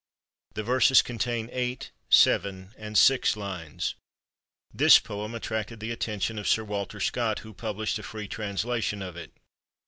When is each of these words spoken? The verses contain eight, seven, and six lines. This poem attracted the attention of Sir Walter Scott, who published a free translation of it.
The 0.55 0.63
verses 0.63 1.03
contain 1.03 1.47
eight, 1.51 1.91
seven, 2.09 2.73
and 2.75 2.97
six 2.97 3.37
lines. 3.37 3.93
This 4.73 4.97
poem 4.97 5.35
attracted 5.35 5.79
the 5.79 5.91
attention 5.91 6.39
of 6.39 6.47
Sir 6.47 6.63
Walter 6.63 6.99
Scott, 6.99 7.37
who 7.45 7.53
published 7.53 7.99
a 7.99 8.01
free 8.01 8.27
translation 8.27 9.03
of 9.03 9.15
it. 9.15 9.31